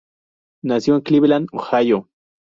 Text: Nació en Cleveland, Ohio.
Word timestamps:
Nació 0.63 0.95
en 0.95 1.01
Cleveland, 1.01 1.47
Ohio. 1.51 2.09